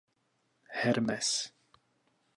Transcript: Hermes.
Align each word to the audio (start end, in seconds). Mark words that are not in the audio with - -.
Hermes. 0.81 1.53